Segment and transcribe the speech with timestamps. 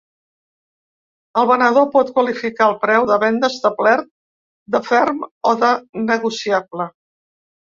[1.41, 4.09] El venedor pot qualificar el preu de venda establert
[4.77, 5.71] de ferm o de
[6.09, 6.91] negociable.